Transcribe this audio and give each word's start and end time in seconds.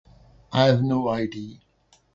I 0.51 0.63
have 0.63 0.81
no 0.81 1.09
ID. 1.09 1.59